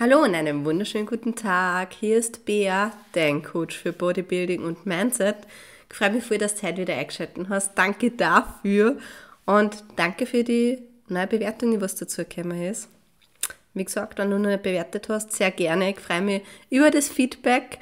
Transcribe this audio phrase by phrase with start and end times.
[0.00, 1.92] Hallo und einen wunderschönen guten Tag.
[1.92, 5.34] Hier ist Bea, dein Coach für Bodybuilding und Mindset.
[5.90, 7.76] Ich freue mich voll, dass du heute wieder eingeschaltet hast.
[7.76, 8.98] Danke dafür
[9.44, 12.88] und danke für die neue Bewertung, die was dazu gekommen ist.
[13.74, 15.90] Wie gesagt, wenn du noch nicht bewertet hast, sehr gerne.
[15.90, 17.80] Ich freue mich über das Feedback.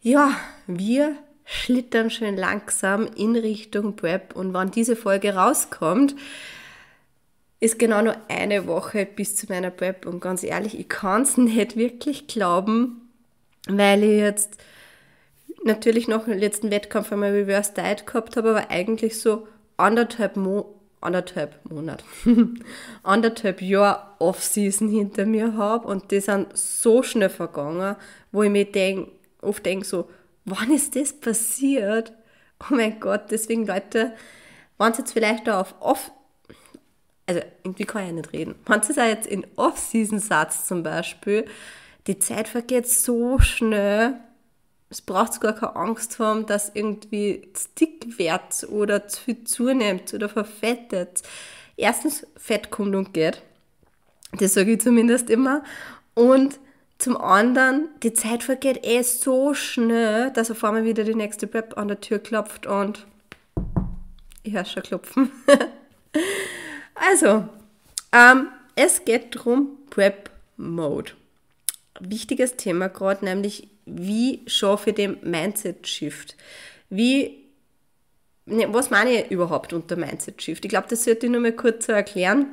[0.00, 0.36] Ja,
[0.68, 6.14] wir schlittern schön langsam in Richtung Prep und wann diese Folge rauskommt,
[7.62, 11.36] ist genau nur eine Woche bis zu meiner Prep und ganz ehrlich, ich kann es
[11.36, 13.08] nicht wirklich glauben,
[13.68, 14.56] weil ich jetzt
[15.62, 19.46] natürlich noch im letzten Wettkampf einmal Reverse Diet gehabt habe, aber eigentlich so
[19.76, 22.02] anderthalb, Mo anderthalb Monat,
[23.04, 27.94] anderthalb Jahr Off-Season hinter mir habe und die sind so schnell vergangen,
[28.32, 29.08] wo ich mir denk,
[29.40, 30.10] oft denke so,
[30.44, 32.12] wann ist das passiert?
[32.58, 34.14] Oh mein Gott, deswegen Leute,
[34.78, 36.10] wenn Sie jetzt vielleicht auf Off
[37.36, 38.54] also irgendwie kann ich ja nicht reden.
[38.66, 41.46] Wenn du jetzt in Off-Season-Satz zum Beispiel,
[42.06, 44.14] die Zeit vergeht so schnell,
[44.90, 47.48] es braucht gar keine Angst haben, dass irgendwie
[47.80, 51.22] dick wird oder zu viel zunimmt oder verfettet.
[51.76, 53.42] Erstens, Fett kommt und geht.
[54.32, 55.62] Das sage ich zumindest immer.
[56.14, 56.58] Und
[56.98, 61.76] zum anderen, die Zeit vergeht eh so schnell, dass auf einmal wieder die nächste Prep
[61.78, 63.06] an der Tür klopft und
[64.42, 65.32] ich höre schon klopfen.
[66.94, 67.48] Also,
[68.12, 71.12] ähm, es geht darum, Prep Mode.
[72.00, 76.36] Wichtiges Thema gerade, nämlich wie schaffe ich den Mindset Shift?
[76.88, 77.38] Wie,
[78.46, 80.64] ne, was meine ich überhaupt unter Mindset Shift?
[80.64, 82.46] Ich glaube, das sollte ich nur mal kurz erklären.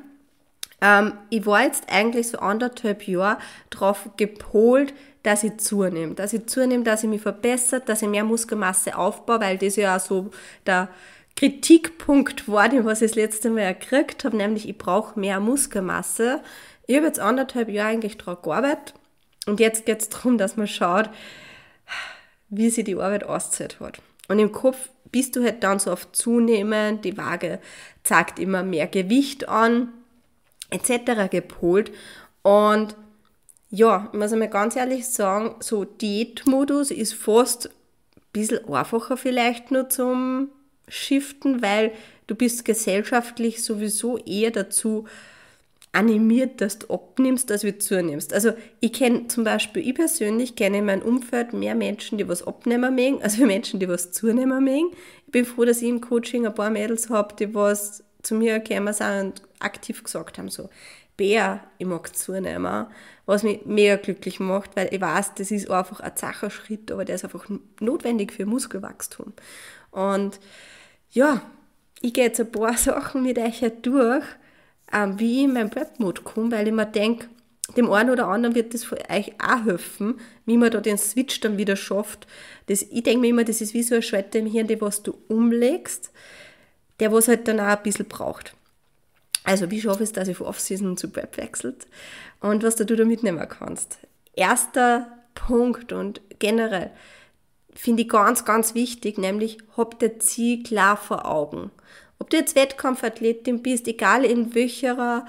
[0.81, 3.37] Ähm, ich war jetzt eigentlich so anderthalb Jahre
[3.69, 6.15] darauf gepolt, dass ich zunehme.
[6.15, 9.95] Dass ich zunehme, dass ich mich verbessert, dass ich mehr Muskelmasse aufbaue, weil das ja
[9.95, 10.31] auch so
[10.65, 10.89] der
[11.39, 16.41] Kritikpunkt war, den was ich das letzte Mal gekriegt habe, nämlich ich brauche mehr Muskelmasse.
[16.85, 18.93] Ich habe jetzt anderthalb Jahre eigentlich daran gearbeitet
[19.45, 21.09] und jetzt geht es darum, dass man schaut,
[22.49, 24.01] wie sich die Arbeit auszahlt hat.
[24.27, 27.59] Und im Kopf bist du halt dann so auf Zunehmen, die Waage
[28.03, 29.93] zeigt immer mehr Gewicht an,
[30.71, 31.31] etc.
[31.31, 31.93] gepolt.
[32.41, 32.97] Und
[33.69, 39.71] ja, ich muss einmal ganz ehrlich sagen, so Diätmodus ist fast ein bisschen einfacher vielleicht
[39.71, 40.49] nur zum
[40.89, 41.91] shiften, weil
[42.27, 45.05] du bist gesellschaftlich sowieso eher dazu
[45.91, 48.33] animiert, dass du abnimmst, als du zunimmst.
[48.33, 52.45] Also ich kenne zum Beispiel, ich persönlich kenne in meinem Umfeld mehr Menschen, die was
[52.45, 54.91] abnehmen mögen, als Menschen, die was zunehmen mögen.
[55.25, 58.59] Ich bin froh, dass ich im Coaching ein paar Mädels habe, die was zu mir
[58.59, 60.69] gekommen sind und aktiv gesagt haben, so,
[61.17, 62.85] Bär, ich mag zunehmen,
[63.25, 67.03] was mich mega glücklich macht, weil ich weiß, das ist einfach ein zacher Schritt, aber
[67.03, 67.45] der ist einfach
[67.81, 69.33] notwendig für Muskelwachstum.
[69.91, 70.39] Und
[71.11, 71.41] ja,
[72.01, 74.25] ich gehe jetzt ein paar Sachen mit euch durch,
[74.91, 77.27] ähm, wie ich in meinen Prep-Mode komme, weil ich mir denke,
[77.77, 81.57] dem einen oder anderen wird das euch auch helfen, wie man da den Switch dann
[81.57, 82.27] wieder schafft.
[82.65, 85.03] Das, ich denke mir immer, das ist wie so ein Schalter im Hirn, der was
[85.03, 86.11] du umlegst,
[86.99, 88.55] der was halt dann auch ein bisschen braucht.
[89.43, 91.87] Also wie schaffe ich es, dass ich von Off-Season zu Prep wechselt
[92.39, 93.99] und was du da mitnehmen kannst.
[94.33, 96.91] Erster Punkt und generell,
[97.79, 101.71] finde ich ganz, ganz wichtig, nämlich hab der Ziel klar vor Augen.
[102.19, 105.25] Ob du jetzt Wettkampfathletin bist, egal in welcher,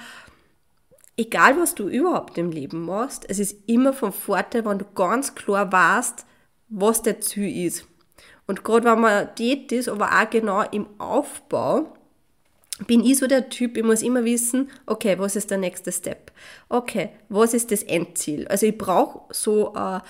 [1.17, 5.37] egal was du überhaupt im Leben machst, es ist immer von Vorteil, wenn du ganz
[5.37, 6.27] klar weißt,
[6.69, 7.87] was der Ziel ist.
[8.49, 11.95] Und gerade wenn man Diät ist, aber auch genau im Aufbau,
[12.87, 16.33] bin ich so der Typ, ich muss immer wissen, okay, was ist der nächste Step?
[16.69, 18.49] Okay, was ist das Endziel?
[18.49, 20.01] Also ich brauche so äh,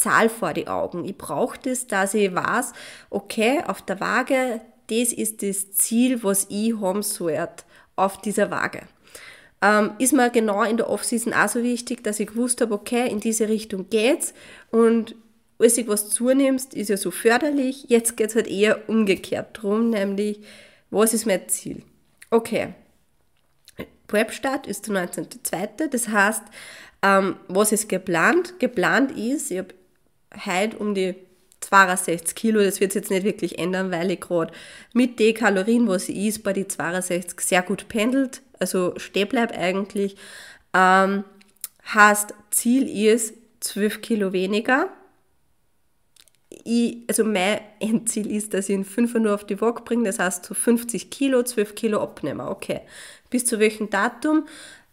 [0.00, 1.04] Zahl vor die Augen.
[1.04, 2.72] Ich brauche das, dass ich weiß,
[3.10, 7.64] okay, auf der Waage, das ist das Ziel, was ich haben sollte
[7.96, 8.82] auf dieser Waage.
[9.62, 13.08] Ähm, ist mir genau in der Offseason auch so wichtig, dass ich gewusst habe, okay,
[13.10, 14.32] in diese Richtung geht's
[14.70, 15.14] und
[15.58, 17.84] du was zunimmst, ist ja so förderlich.
[17.88, 20.40] Jetzt geht es halt eher umgekehrt drum, nämlich,
[20.90, 21.82] was ist mein Ziel?
[22.30, 22.72] Okay,
[24.10, 25.86] Prep-Start ist der 19.02.
[25.88, 26.42] Das heißt,
[27.02, 28.58] ähm, was ist geplant?
[28.58, 29.74] Geplant ist, ich habe
[30.44, 31.14] heute um die
[31.60, 34.52] 62 Kilo, das wird sich jetzt nicht wirklich ändern, weil ich gerade
[34.92, 39.56] mit den Kalorien, was ich ist, bei die 62 sehr gut pendelt, also stehen bleibt
[39.56, 40.16] eigentlich.
[40.72, 41.24] Ähm,
[41.92, 44.88] heißt, Ziel ist 12 Kilo weniger.
[46.64, 50.18] Ich, also mein Endziel ist, dass ich in 5 nur auf die Waage bringe, das
[50.18, 52.40] heißt so 50 Kilo, 12 Kilo abnehmen.
[52.40, 52.80] Okay.
[53.28, 54.46] Bis zu welchem Datum?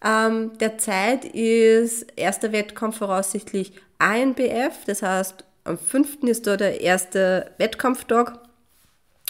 [0.04, 6.24] Ähm, der Zeit ist erster Wettkampf voraussichtlich ANBF, das heißt am 5.
[6.24, 8.40] ist da der erste Wettkampftag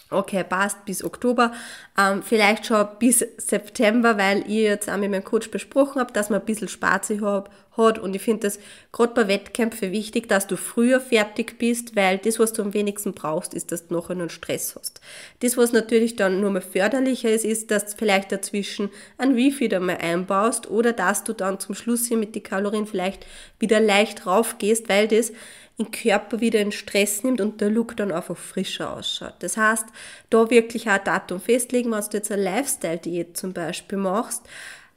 [0.10, 1.52] okay, passt bis Oktober,
[1.98, 6.30] ähm, vielleicht schon bis September, weil ich jetzt auch mit meinem Coach besprochen habe, dass
[6.30, 8.60] man ein bisschen Spaß hat, hat und ich finde das
[8.92, 13.14] gerade bei Wettkämpfen wichtig, dass du früher fertig bist, weil das, was du am wenigsten
[13.14, 15.00] brauchst, ist, dass du nachher einen Stress hast.
[15.42, 19.74] Das, was natürlich dann nur mal förderlicher ist, ist, dass du vielleicht dazwischen ein Refeed
[19.74, 23.26] einmal einbaust oder dass du dann zum Schluss hier mit den Kalorien vielleicht
[23.60, 25.32] wieder leicht raufgehst, weil das
[25.80, 29.36] den Körper wieder in Stress nimmt und der Look dann einfach frischer ausschaut.
[29.40, 29.86] Das heißt,
[30.30, 34.44] da wirklich auch ein Datum festlegen, wenn du jetzt eine Lifestyle-Diät zum Beispiel machst,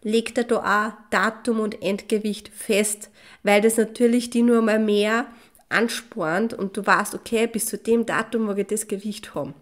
[0.02, 3.10] legt er da auch Datum und Endgewicht fest,
[3.42, 5.26] weil das natürlich die nur mal mehr
[5.68, 9.54] anspornt und du weißt, okay, bis zu dem Datum mag ich das Gewicht haben.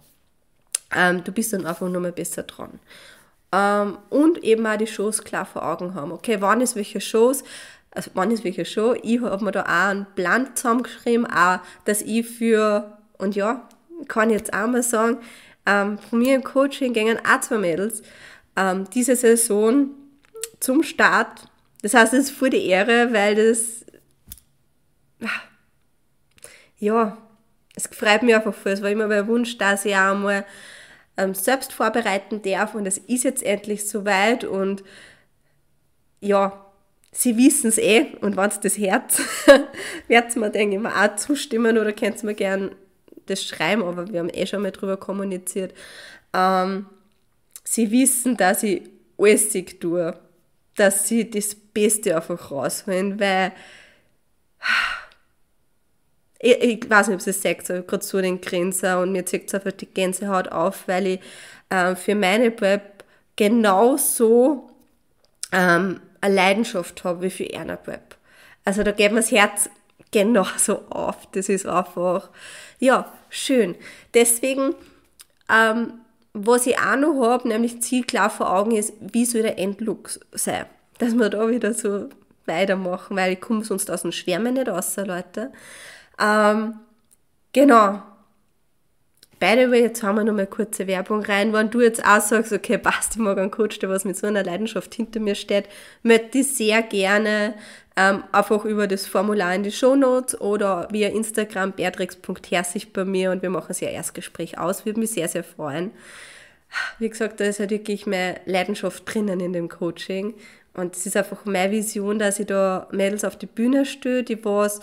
[0.95, 2.79] Ähm, du bist dann einfach nur mal besser dran.
[3.51, 6.13] Ähm, und eben auch die Shows klar vor Augen haben.
[6.13, 7.45] Okay, wann ist welche Shows?
[7.91, 8.95] Also ist welche Show?
[9.03, 13.69] Ich habe mir da auch einen Plan zusammengeschrieben, auch, dass ich für, und ja,
[14.07, 15.19] kann ich jetzt auch mal sagen,
[15.67, 18.03] ähm, von mir im Coaching gingen auch zwei Mädels
[18.57, 19.91] ähm, diese Saison
[20.61, 21.45] zum Start.
[21.83, 23.85] Das heißt, es ist voll die Ehre, weil das,
[26.79, 27.19] ja,
[27.75, 28.73] es freut mich einfach voll.
[28.73, 30.45] Es war immer mein Wunsch, dass ich auch mal
[31.17, 34.83] ähm, selbst vorbereiten darf und es ist jetzt endlich soweit und
[36.21, 36.65] ja,
[37.13, 39.21] sie wissen es eh und wenn es das Herz,
[40.09, 42.75] werdet mir, denke ich, auch zustimmen oder könnt mir gern
[43.27, 45.75] das schreiben, aber wir haben eh schon mal drüber kommuniziert.
[46.35, 46.87] Ähm,
[47.65, 48.83] sie wissen, dass ich
[49.19, 49.51] alles
[49.81, 50.19] tue,
[50.77, 53.53] dass sie das Beste einfach rausholen, weil
[56.41, 59.27] ich, ich weiß nicht, ob sie es sagt, so gerade so den Grinser und mir
[59.27, 61.21] zieht es einfach die Gänsehaut auf, weil ich
[61.69, 63.05] äh, für meine Prep
[63.37, 64.71] genauso
[65.53, 68.17] ähm, eine Leidenschaft habe wie für Erna Prep.
[68.65, 69.71] Also da geht mir das Herz
[70.11, 71.29] genauso auf.
[71.33, 72.31] Das ist einfach,
[72.79, 73.75] ja, schön.
[74.15, 74.75] Deswegen,
[75.51, 75.95] ähm,
[76.33, 80.67] was ich auch noch habe, nämlich zielklar vor Augen ist, wie soll der Endlook sein?
[80.99, 82.09] Dass wir da wieder so
[82.47, 85.53] weitermachen, weil ich komme sonst aus dem Schwärmen nicht raus, Leute.
[86.21, 86.81] Ähm,
[87.53, 88.03] genau,
[89.39, 91.53] By the way, jetzt haben wir noch mal kurze Werbung rein.
[91.53, 94.27] Wenn du jetzt auch sagst, okay, passt, ich mag einen Coach, der was mit so
[94.27, 95.69] einer Leidenschaft hinter mir steht,
[96.03, 97.55] möchte ich sehr gerne
[97.97, 103.31] ähm, einfach über das Formular in die Show Notes oder via Instagram beatrix.herzig bei mir
[103.31, 104.85] und wir machen sehr Erstgespräch aus.
[104.85, 105.93] Würde mich sehr, sehr freuen.
[106.99, 110.35] Wie gesagt, da ist halt wirklich meine Leidenschaft drinnen in dem Coaching.
[110.75, 114.45] Und es ist einfach meine Vision, dass ich da Mädels auf die Bühne stelle, die
[114.45, 114.81] was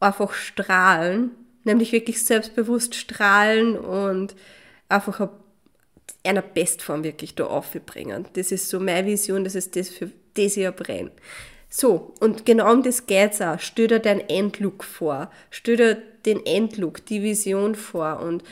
[0.00, 1.32] einfach strahlen
[1.64, 4.34] nämlich wirklich selbstbewusst strahlen und
[4.88, 5.28] einfach
[6.24, 8.26] einer Bestform wirklich da aufbringen.
[8.34, 11.10] Das ist so meine Vision, das ist das, für das ich brenne.
[11.68, 13.58] So, und genau um das geht's auch.
[13.58, 15.30] Stell dir deinen Endlook vor.
[15.50, 18.20] Stell dir den Endlook, die Vision vor.
[18.20, 18.44] Und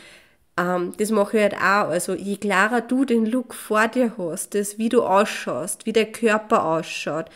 [0.56, 1.90] ähm, das mache ich halt auch.
[1.90, 6.10] Also je klarer du den Look vor dir hast, das, wie du ausschaust, wie der
[6.10, 7.26] Körper ausschaut,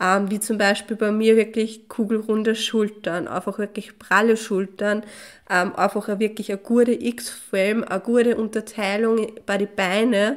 [0.00, 5.02] ähm, wie zum Beispiel bei mir wirklich kugelrunde Schultern, einfach wirklich pralle Schultern,
[5.50, 10.36] ähm, einfach eine, wirklich eine gute X-Frame, eine gute Unterteilung bei den Beinen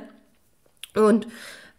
[0.96, 1.28] und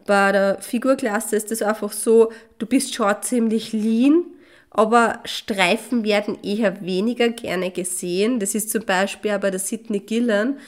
[0.06, 4.24] bei der Figurklasse ist es einfach so, du bist schon ziemlich lean,
[4.70, 8.40] aber Streifen werden eher weniger gerne gesehen.
[8.40, 10.58] Das ist zum Beispiel aber der Sidney Gillan,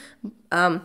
[0.51, 0.81] ähm,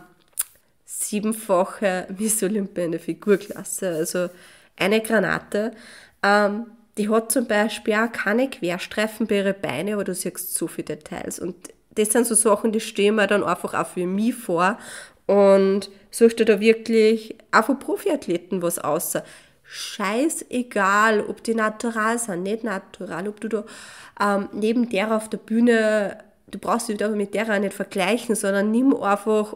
[0.85, 4.29] siebenfache Miss Olympia in der Figurklasse, also
[4.75, 5.71] eine Granate.
[6.23, 10.67] Ähm, die hat zum Beispiel auch keine Querstreifen bei ihren Beinen, aber du siehst so
[10.67, 11.39] viele Details.
[11.39, 11.55] Und
[11.95, 14.77] das sind so Sachen, die stehen mir dann einfach auch für mich vor.
[15.25, 19.23] Und suchst du da wirklich auch von Profiathleten was außer.
[19.63, 23.63] Scheißegal, ob die natural sind, nicht natural, ob du da
[24.19, 28.35] ähm, neben der auf der Bühne, du brauchst dich da mit der auch nicht vergleichen,
[28.35, 29.55] sondern nimm einfach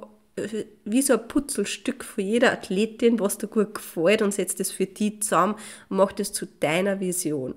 [0.83, 4.85] wie so ein Putzelstück für jede Athletin, was dir gut gefällt und setzt es für
[4.85, 5.55] die zusammen
[5.89, 7.55] und macht es zu deiner Vision.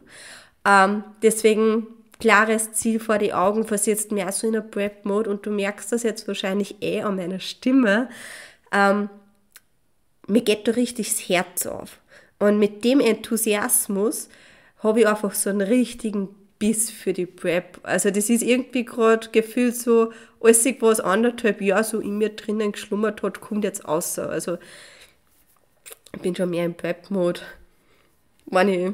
[0.65, 1.89] Ähm, deswegen
[2.21, 6.03] klares Ziel vor die Augen, versetzt mehr so in einer Prep-Mode und du merkst das
[6.03, 8.09] jetzt wahrscheinlich eh an meiner Stimme.
[8.73, 9.09] Ähm,
[10.27, 11.99] mir geht da richtig das Herz auf.
[12.39, 14.29] Und mit dem Enthusiasmus
[14.83, 17.79] habe ich einfach so einen richtigen Biss für die Prep.
[17.83, 22.73] Also das ist irgendwie gerade gefühlt so, alles was anderthalb Jahre so in mir drinnen
[22.73, 24.29] geschlummert hat, kommt jetzt außer.
[24.29, 24.59] Also
[26.15, 27.41] ich bin schon mehr im Prep-Mode,
[28.47, 28.93] wenn ich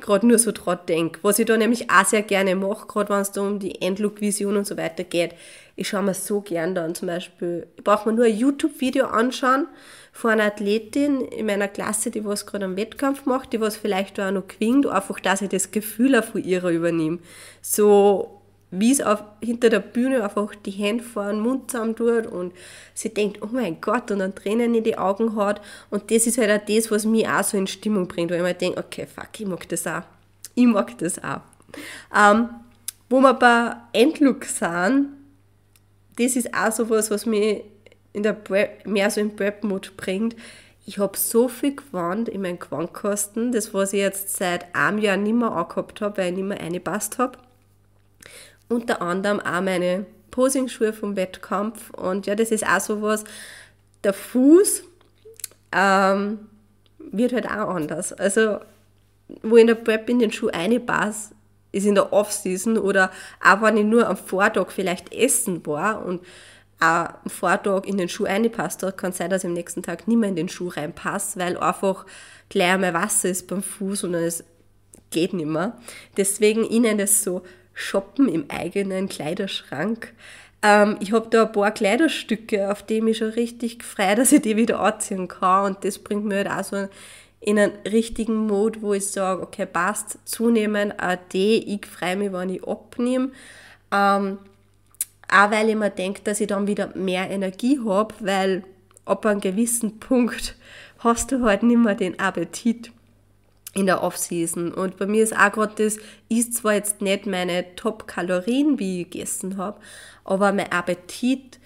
[0.00, 1.20] gerade nur so dran denke.
[1.22, 4.56] Was ich da nämlich auch sehr gerne mache, gerade wenn es da um die Endlook-Vision
[4.56, 5.34] und so weiter geht,
[5.76, 9.66] ich schaue mir so gern dann zum Beispiel, ich brauche mir nur ein YouTube-Video anschauen
[10.12, 14.20] von einer Athletin in meiner Klasse, die was gerade am Wettkampf macht, die was vielleicht
[14.20, 17.18] auch noch gewinnt, einfach, dass ich das Gefühl auch von ihrer übernehme.
[17.62, 19.02] So wie es
[19.42, 22.54] hinter der Bühne einfach die Hände vor den Mund zusammen tut und
[22.94, 25.60] sie denkt, oh mein Gott, und dann Tränen in die Augen hat.
[25.90, 28.42] Und das ist halt auch das, was mich auch so in Stimmung bringt, weil ich
[28.42, 30.02] mir denke, okay, fuck, ich mag das auch.
[30.54, 31.40] Ich mag das auch.
[32.16, 32.48] Ähm,
[33.10, 35.08] wo wir bei Endlook sind,
[36.16, 37.62] das ist auch so was, was mich
[38.12, 40.36] in der Prep, mehr so in Prep-Mode bringt.
[40.84, 45.16] Ich habe so viel gewandt in meinen Gewandkosten, das was ich jetzt seit einem Jahr
[45.16, 47.38] nicht mehr angehabt habe, weil ich nicht mehr eingepasst habe
[48.72, 51.90] unter anderem auch meine Posingschuhe vom Wettkampf.
[51.90, 53.24] Und ja, das ist auch so was.
[54.02, 54.82] Der Fuß
[55.72, 56.48] ähm,
[56.98, 58.12] wird halt auch anders.
[58.12, 58.58] Also,
[59.42, 61.34] wo in der Prep in den Schuh eine reinpasse,
[61.70, 63.10] ist in der Off-Season oder
[63.42, 66.20] auch wenn ich nur am Vortag vielleicht essen war und
[66.82, 70.16] am Vortag in den Schuh reingepasst hat, kann sein, dass ich am nächsten Tag nicht
[70.18, 72.04] mehr in den Schuh reinpasse, weil einfach
[72.48, 74.44] gleich einmal Wasser ist beim Fuß und es
[75.10, 75.78] geht nicht mehr.
[76.16, 80.12] Deswegen ihnen das so shoppen im eigenen Kleiderschrank.
[80.62, 84.42] Ähm, ich habe da ein paar Kleiderstücke, auf die mich schon richtig frei, dass ich
[84.42, 85.66] die wieder anziehen kann.
[85.66, 86.88] Und das bringt mir halt auch so
[87.38, 92.32] in einen richtigen Mode, wo ich sage, okay, passt, zunehmen, auch die, ich freue mich,
[92.32, 93.30] wenn ich abnehme.
[93.92, 94.38] Ähm,
[95.32, 98.64] auch weil ich mir denke, dass ich dann wieder mehr Energie habe, weil
[99.04, 100.56] ab einem gewissen Punkt
[100.98, 102.92] hast du halt nicht mehr den Appetit
[103.74, 104.72] in der Off-Season.
[104.72, 105.98] Und bei mir ist auch gerade das,
[106.28, 109.80] ist zwar jetzt nicht meine Top-Kalorien, wie ich gegessen habe,
[110.24, 111.58] aber mein Appetit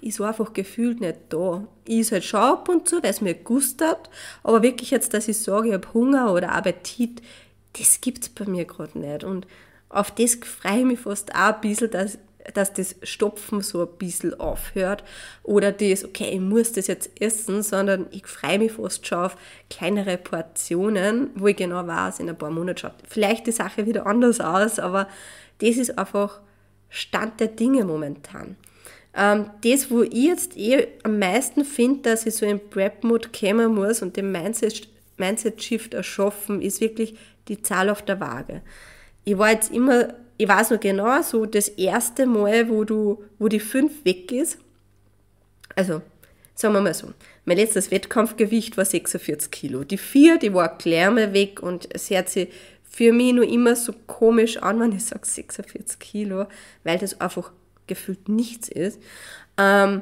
[0.00, 1.66] ist einfach gefühlt nicht da.
[1.84, 3.98] Ich ist halt schon ab und zu, weil es mir gustet,
[4.42, 7.22] aber wirklich jetzt, dass ich sage, ich habe Hunger oder Appetit,
[7.78, 9.24] das gibt es bei mir gerade nicht.
[9.24, 9.46] Und
[9.88, 12.18] auf das freue ich mich fast auch ein bisschen, dass
[12.54, 15.04] dass das Stopfen so ein bisschen aufhört
[15.42, 19.36] oder das, okay, ich muss das jetzt essen, sondern ich freue mich fast schon auf
[19.68, 24.06] kleinere Portionen, wo ich genau weiß, in ein paar Monaten schaut vielleicht die Sache wieder
[24.06, 25.08] anders aus, aber
[25.58, 26.40] das ist einfach
[26.88, 28.56] Stand der Dinge momentan.
[29.14, 33.74] Ähm, das, wo ich jetzt eh am meisten finde, dass ich so in Prep-Mode kommen
[33.74, 34.88] muss und den Mindset-Shift
[35.20, 37.16] Mindset erschaffen, ist wirklich
[37.48, 38.62] die Zahl auf der Waage.
[39.24, 43.48] Ich war jetzt immer ich weiß noch genau, so das erste Mal, wo du, wo
[43.48, 44.56] die 5 weg ist,
[45.76, 46.00] also
[46.54, 47.08] sagen wir mal so,
[47.44, 49.84] mein letztes Wettkampfgewicht war 46 Kilo.
[49.84, 52.48] Die 4, die war klar mal weg und es hört sich
[52.88, 56.46] für mich nur immer so komisch an, wenn ich sage 46 Kilo,
[56.84, 57.52] weil das einfach
[57.86, 58.98] gefühlt nichts ist.
[59.58, 60.00] Ähm,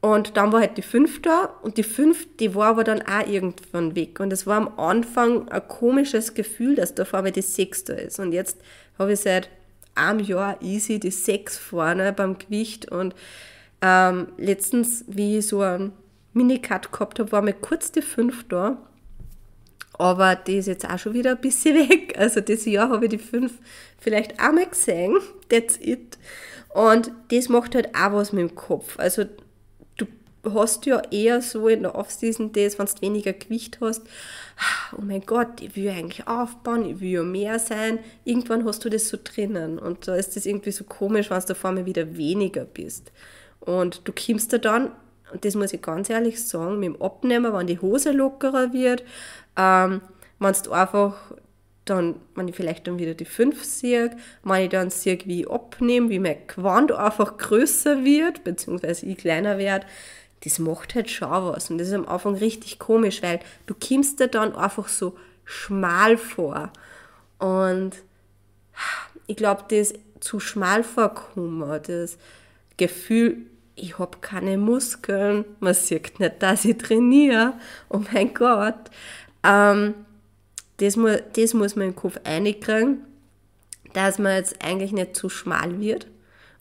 [0.00, 3.26] und dann war halt die 5 da und die 5, die war aber dann auch
[3.26, 4.18] irgendwann weg.
[4.18, 7.94] Und es war am Anfang ein komisches Gefühl, dass da vor mir die 6 da
[7.94, 8.18] ist.
[8.18, 8.56] Und jetzt
[8.98, 9.50] habe ich seit
[9.98, 13.14] einem Jahr easy die sechs vorne beim Gewicht und
[13.80, 15.92] ähm, letztens, wie ich so einen
[16.32, 18.78] Minicut gehabt habe, war mir kurz die fünf da.
[19.92, 22.16] Aber die ist jetzt auch schon wieder ein bisschen weg.
[22.18, 23.52] Also dieses Jahr habe ich die fünf
[23.98, 25.16] vielleicht einmal gesehen.
[25.48, 26.18] That's it.
[26.74, 28.98] Und das macht halt auch was mit dem Kopf.
[28.98, 29.24] Also
[30.44, 34.02] hast ja eher so in der Off-Season das, wenn du weniger Gewicht hast,
[34.96, 37.98] oh mein Gott, ich will eigentlich aufbauen, ich will ja mehr sein.
[38.24, 41.54] Irgendwann hast du das so drinnen und da ist das irgendwie so komisch, wenn du
[41.54, 43.12] vor mir wieder weniger bist.
[43.60, 44.92] Und du kommst da dann,
[45.32, 49.04] und das muss ich ganz ehrlich sagen, mit dem Abnehmen, wenn die Hose lockerer wird,
[49.56, 50.00] ähm,
[50.38, 51.32] wenn du einfach
[51.84, 55.50] dann, wenn ich vielleicht dann wieder die 5 sehe, wenn ich dann sehe, wie ich
[55.50, 59.86] abnehme, wie mein Gewand einfach größer wird, beziehungsweise ich kleiner werde,
[60.44, 61.70] das macht halt schon was.
[61.70, 66.16] Und das ist am Anfang richtig komisch, weil du kommst dir dann einfach so schmal
[66.16, 66.72] vor.
[67.38, 67.92] Und
[69.26, 72.18] ich glaube, das zu schmal vorkommen, das
[72.76, 73.38] Gefühl,
[73.74, 77.54] ich habe keine Muskeln, man sieht nicht, dass ich trainiere,
[77.88, 78.90] oh mein Gott,
[79.44, 79.94] ähm,
[80.78, 83.04] das, mu das muss man im Kopf einkriegen,
[83.92, 86.06] dass man jetzt eigentlich nicht zu schmal wird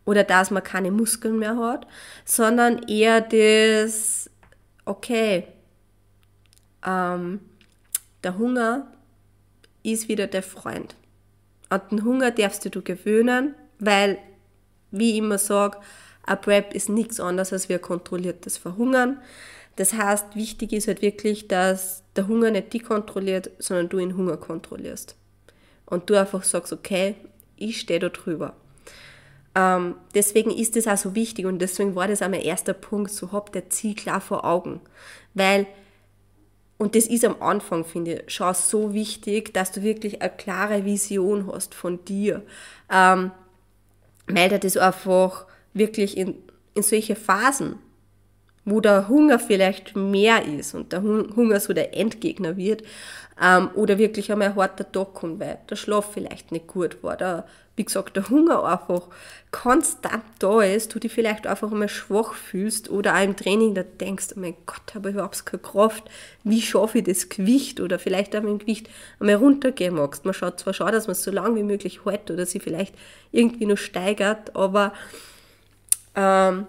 [0.07, 1.85] oder dass man keine Muskeln mehr hat,
[2.23, 4.29] sondern eher das,
[4.85, 5.43] okay,
[6.85, 7.41] ähm,
[8.23, 8.87] der Hunger
[9.83, 10.95] ist wieder der Freund.
[11.67, 14.17] An den Hunger darfst du gewöhnen, weil,
[14.91, 15.77] wie ich immer sage,
[16.25, 19.19] ein Prep ist nichts anderes als wir kontrolliertes Verhungern.
[19.75, 24.15] Das heißt, wichtig ist halt wirklich, dass der Hunger nicht dich kontrolliert, sondern du den
[24.15, 25.17] Hunger kontrollierst.
[25.85, 27.15] Und du einfach sagst, okay,
[27.57, 28.55] ich stehe da drüber.
[29.57, 33.09] Ähm, deswegen ist das auch so wichtig und deswegen war das auch mein erster Punkt,
[33.09, 34.81] so hab der Ziel klar vor Augen.
[35.33, 35.65] Weil,
[36.77, 40.85] und das ist am Anfang, finde ich, schon so wichtig, dass du wirklich eine klare
[40.85, 42.43] Vision hast von dir.
[42.91, 43.31] Ähm,
[44.27, 46.35] weil das einfach wirklich in,
[46.75, 47.77] in solche Phasen,
[48.63, 52.83] wo der Hunger vielleicht mehr ist und der Hunger so der Endgegner wird,
[53.41, 57.17] ähm, oder wirklich einmal ein harter Tag kommt, weil der Schlaf vielleicht nicht gut war,
[57.17, 57.47] der,
[57.77, 59.07] wie gesagt, der Hunger einfach
[59.51, 63.84] konstant da ist, du dich vielleicht einfach einmal schwach fühlst oder auch im Training da
[63.84, 66.03] denkst, oh mein Gott, habe ich überhaupt keine Kraft,
[66.43, 67.79] wie schaffe ich das Gewicht?
[67.79, 70.25] Oder vielleicht auch mit dem Gewicht einmal runtergehen magst.
[70.25, 72.96] Man schaut zwar schon, dass man es so lange wie möglich hält oder sie vielleicht
[73.31, 74.91] irgendwie noch steigert, aber
[76.15, 76.65] ähm,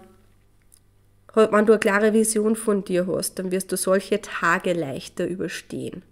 [1.33, 6.03] wenn du eine klare Vision von dir hast, dann wirst du solche Tage leichter überstehen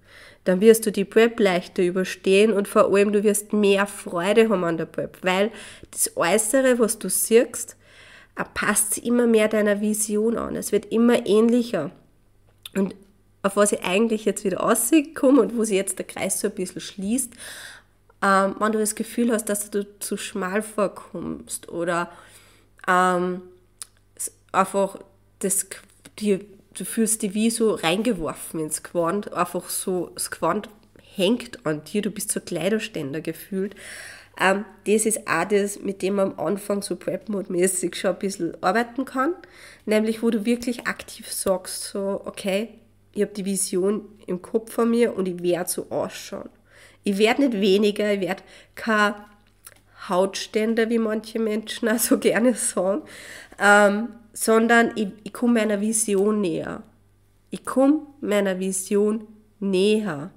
[0.47, 4.63] dann wirst du die Prep leichter überstehen und vor allem du wirst mehr Freude haben
[4.63, 5.51] an der Prep, weil
[5.91, 7.75] das Äußere, was du siehst,
[8.53, 10.55] passt immer mehr deiner Vision an.
[10.55, 11.91] Es wird immer ähnlicher.
[12.75, 12.95] Und
[13.41, 16.53] auf was ich eigentlich jetzt wieder auskomme und wo sich jetzt der Kreis so ein
[16.53, 17.33] bisschen schließt,
[18.21, 22.11] ähm, wenn du das Gefühl hast, dass du zu schmal vorkommst oder
[22.87, 23.41] ähm,
[24.51, 24.99] einfach
[25.39, 25.67] das,
[26.19, 26.45] die
[26.77, 30.69] du fühlst dich wie so reingeworfen ins Gewand, einfach so, das Gewand
[31.15, 33.75] hängt an dir, du bist so Kleiderständer gefühlt.
[34.39, 38.63] Ähm, das ist auch das, mit dem man am Anfang so Prep-Mode-mäßig schon ein bisschen
[38.63, 39.33] arbeiten kann,
[39.85, 42.69] nämlich wo du wirklich aktiv sagst, so, okay,
[43.13, 46.49] ich habe die Vision im Kopf von mir und ich werde so ausschauen.
[47.03, 48.43] Ich werde nicht weniger, ich werde
[48.75, 49.15] kein
[50.07, 53.01] Hautständer, wie manche Menschen auch so gerne sagen,
[53.59, 56.83] ähm, sondern ich, ich komme meiner Vision näher.
[57.49, 59.27] Ich komme meiner Vision
[59.59, 60.29] näher.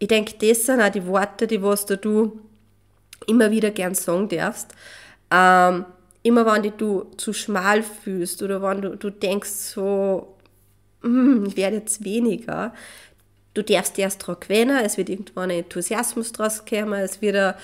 [0.00, 2.40] Ich denke, das sind auch die Worte, die was du
[3.28, 4.72] immer wieder gern sagen darfst.
[5.30, 5.84] Ähm,
[6.24, 10.36] immer wenn du zu schmal fühlst oder wenn du, du denkst so,
[11.02, 12.74] hm, ich werde jetzt weniger,
[13.56, 17.56] du darfst erst dran gewinnen, es wird irgendwann ein Enthusiasmus draus kommen, es wird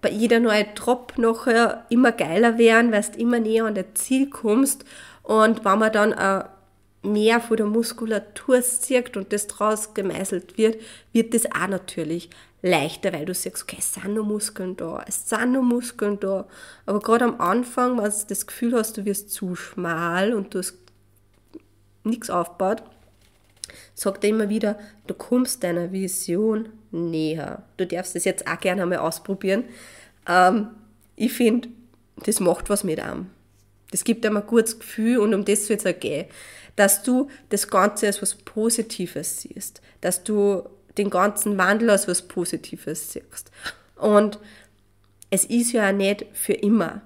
[0.00, 4.30] bei jeder neue Drop nachher immer geiler werden, weil du immer näher an das Ziel
[4.30, 4.84] kommst.
[5.22, 6.44] Und wenn man dann auch
[7.02, 10.80] mehr von der Muskulatur sieht und das draus gemeißelt wird,
[11.12, 12.30] wird das auch natürlich
[12.62, 16.46] leichter, weil du sagst, okay, es sind noch Muskeln da, es sind noch Muskeln da.
[16.86, 20.58] Aber gerade am Anfang, wenn du das Gefühl hast, du wirst zu schmal und du
[20.58, 20.76] hast
[22.04, 22.82] nichts aufgebaut,
[23.94, 27.62] sagt er immer wieder, du kommst deiner Vision näher.
[27.76, 29.64] Du darfst das jetzt auch gerne einmal ausprobieren.
[30.28, 30.68] Ähm,
[31.16, 31.68] ich finde,
[32.24, 33.26] das macht was mit einem.
[33.90, 36.26] Das gibt einem ein gutes Gefühl und um das soll es auch gehen.
[36.76, 39.80] Dass du das Ganze als was Positives siehst.
[40.00, 40.62] Dass du
[40.96, 43.50] den ganzen Wandel als was Positives siehst.
[43.96, 44.38] Und
[45.30, 47.02] es ist ja auch nicht für immer.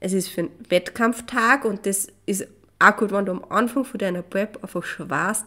[0.00, 2.46] Es ist für einen Wettkampftag und das ist
[2.78, 5.46] auch gut, wenn du am Anfang von deiner Prep einfach schon weißt,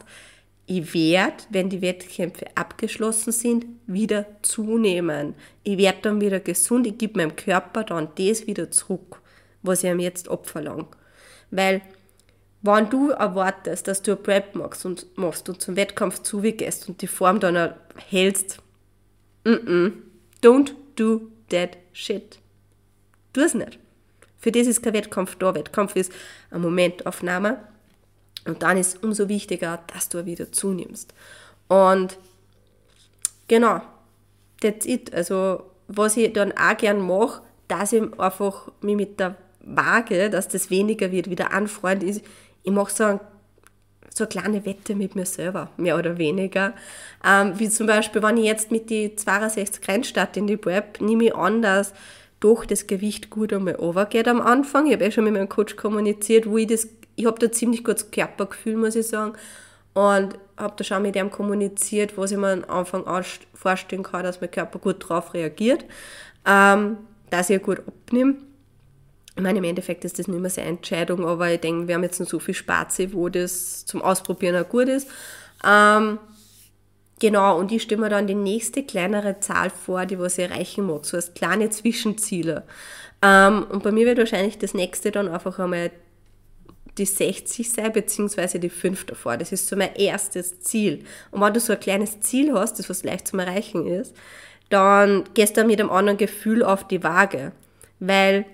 [0.67, 5.35] ich werde, wenn die Wettkämpfe abgeschlossen sind, wieder zunehmen.
[5.63, 9.21] Ich werde dann wieder gesund, ich gebe meinem Körper dann das wieder zurück,
[9.61, 10.87] was ich ihm jetzt abverlange.
[11.51, 11.81] Weil,
[12.63, 17.01] wenn du erwartest, dass du eine Prep machst und, machst und zum Wettkampf zugehst und
[17.01, 17.75] die Form dann
[18.09, 18.57] hältst,
[19.43, 19.91] mm -mm,
[20.41, 22.39] don't do that shit.
[23.33, 23.77] Tu es nicht.
[24.39, 25.53] Für das ist kein Wettkampf da.
[25.53, 26.11] Wettkampf ist
[26.49, 27.59] eine Momentaufnahme
[28.45, 31.13] und dann ist umso wichtiger, dass du wieder zunimmst.
[31.67, 32.17] Und
[33.47, 33.81] genau,
[34.61, 35.13] that's it.
[35.13, 40.47] Also, was ich dann auch gern mache, dass ich einfach mich mit der Waage, dass
[40.47, 42.23] das weniger wird, wieder anfreund ist.
[42.63, 43.19] Ich mache so, ein,
[44.13, 46.73] so eine kleine Wette mit mir selber, mehr oder weniger.
[47.25, 51.25] Ähm, wie zum Beispiel, wenn ich jetzt mit die 62 reinstarte in die Prep, nehme
[51.25, 51.93] ich an, dass
[52.39, 54.85] doch das Gewicht gut einmal overgeht am Anfang.
[54.85, 57.83] Ich habe eh schon mit meinem Coach kommuniziert, wo ich das ich habe da ziemlich
[57.83, 59.33] gutes Körpergefühl, muss ich sagen.
[59.93, 63.05] Und habe da schon mit ihm kommuniziert, was ich mir am Anfang
[63.53, 65.85] vorstellen kann, dass mein Körper gut darauf reagiert,
[66.45, 66.97] ähm,
[67.29, 68.35] dass ich gut abnehme.
[69.37, 72.03] Ich meine, im Endeffekt ist das nicht mehr seine Entscheidung, aber ich denke, wir haben
[72.03, 75.09] jetzt noch so viel Spaß, wo das zum Ausprobieren auch gut ist.
[75.65, 76.19] Ähm,
[77.19, 80.85] genau, und ich stelle mir dann die nächste kleinere Zahl vor, die was ich erreichen
[80.85, 82.63] mag, so als kleine Zwischenziele.
[83.21, 85.91] Ähm, und bei mir wird wahrscheinlich das nächste dann einfach einmal
[86.97, 89.37] die 60 sein, beziehungsweise die 5 davor.
[89.37, 91.03] Das ist so mein erstes Ziel.
[91.31, 94.15] Und wenn du so ein kleines Ziel hast, das was leicht zum Erreichen ist,
[94.69, 97.51] dann gehst du mit einem anderen Gefühl auf die Waage.
[97.99, 98.45] Weil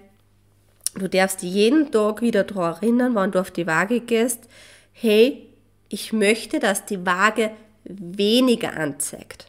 [0.95, 4.47] du darfst jeden Tag wieder daran erinnern, wenn du auf die Waage gehst,
[4.93, 5.47] hey,
[5.89, 7.51] ich möchte, dass die Waage
[7.84, 9.47] weniger anzeigt.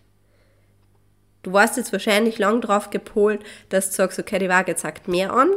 [1.42, 5.32] Du warst jetzt wahrscheinlich lang drauf gepolt, dass du sagst, okay, die Waage zeigt mehr
[5.32, 5.50] an.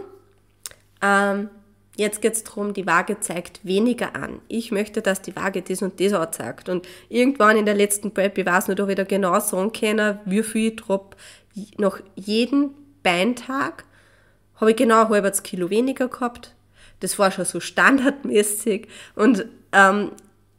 [1.01, 1.49] Ähm,
[1.97, 4.41] Jetzt geht es darum, die Waage zeigt weniger an.
[4.49, 6.67] Ich möchte, dass die Waage das und das anzeigt.
[6.67, 10.19] Und irgendwann in der letzten Prep, ich weiß nicht, ob ich da genau sagen kann,
[10.25, 11.15] wie viel ich drop,
[11.77, 13.85] nach jedem Beintag
[14.55, 16.53] habe ich genau ein halbes Kilo weniger gehabt.
[16.99, 20.11] Das war schon so standardmäßig und ähm,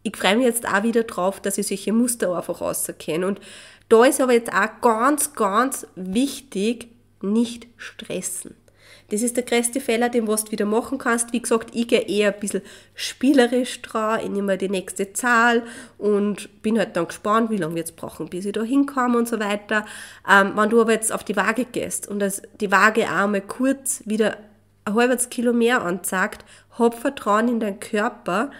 [0.03, 3.27] ich freue mich jetzt auch wieder drauf, dass ich solche Muster einfach auserkenne.
[3.27, 3.41] Und
[3.89, 6.89] da ist aber jetzt auch ganz, ganz wichtig,
[7.21, 8.55] nicht stressen.
[9.11, 11.33] Das ist der größte Fehler, den was du wieder machen kannst.
[11.33, 12.63] Wie gesagt, ich gehe eher ein bisschen
[12.95, 15.63] spielerisch dran, ich nehme die nächste Zahl
[15.97, 19.29] und bin halt dann gespannt, wie lange wir jetzt brauchen, bis ich da hinkomme und
[19.29, 19.87] so weiter.
[20.29, 23.41] Ähm, wenn du aber jetzt auf die Waage gehst und das, die Waage auch mal
[23.41, 24.39] kurz wieder
[24.85, 26.45] ein halbes Kilo mehr anzeigt,
[26.79, 28.51] hab Vertrauen in deinen Körper,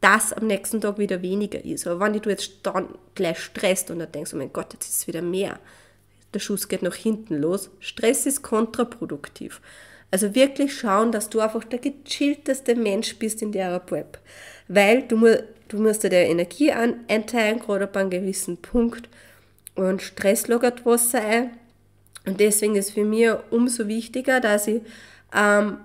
[0.00, 1.86] dass am nächsten Tag wieder weniger ist.
[1.86, 4.98] Aber wenn du jetzt dann gleich stresst und dann denkst, oh mein Gott, jetzt ist
[5.00, 5.58] es wieder mehr,
[6.34, 7.70] der Schuss geht nach hinten los.
[7.80, 9.60] Stress ist kontraproduktiv.
[10.10, 14.18] Also wirklich schauen, dass du einfach der gechillteste Mensch bist in der Prep.
[14.68, 15.16] Weil du,
[15.68, 19.08] du musst dir Energie an einteilen, gerade ab einem gewissen Punkt.
[19.74, 21.50] Und Stress lagert Wasser ein.
[22.26, 24.82] Und deswegen ist für mich umso wichtiger, dass ich
[25.34, 25.78] ähm,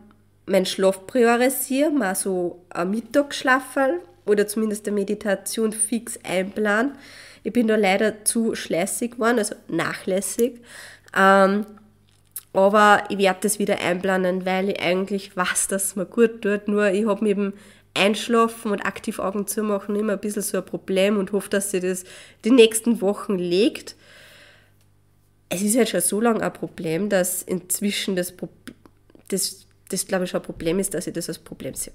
[0.46, 3.78] meinen Schlaf priorisiere, mal so ein Mittagsschlaf
[4.26, 6.94] oder zumindest eine Meditation fix einplanen
[7.44, 10.62] ich bin da leider zu schleißig geworden, also nachlässig.
[11.16, 11.66] Ähm,
[12.54, 16.68] aber ich werde das wieder einplanen, weil ich eigentlich weiß, dass es mir gut tut.
[16.68, 17.54] Nur ich habe mit dem
[17.96, 21.72] Einschlafen und aktiv Augen zu machen immer ein bisschen so ein Problem und hoffe, dass
[21.72, 22.06] sich das
[22.44, 23.96] die nächsten Wochen legt.
[25.50, 28.34] Es ist jetzt schon so lange ein Problem, dass inzwischen das,
[29.28, 31.94] das, das glaube ich, schon ein Problem ist, dass ich das als Problem sehe.